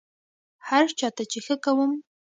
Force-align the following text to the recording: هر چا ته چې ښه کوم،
هر 0.67 0.85
چا 0.99 1.07
ته 1.15 1.23
چې 1.31 1.39
ښه 1.45 1.55
کوم، 1.63 1.91